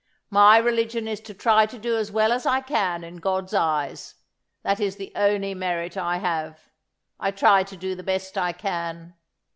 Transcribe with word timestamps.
"My 0.31 0.57
religion 0.57 1.07
is 1.07 1.19
to 1.19 1.33
try 1.35 1.67
to 1.67 1.77
do 1.77 1.95
as 1.95 2.11
well 2.11 2.31
as 2.31 2.47
I 2.47 2.59
can 2.61 3.03
in 3.03 3.17
God's 3.17 3.53
eyes. 3.53 4.15
That 4.63 4.79
is 4.79 4.95
the 4.95 5.11
only 5.15 5.53
merit 5.53 5.95
I 5.95 6.17
have. 6.17 6.69
I 7.19 7.29
try 7.29 7.61
to 7.61 7.77
do 7.77 7.93
the 7.93 8.01
best 8.01 8.35
I 8.35 8.51
can. 8.51 9.13